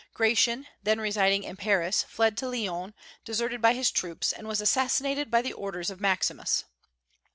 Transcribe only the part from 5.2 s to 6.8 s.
by the orders of Maximus.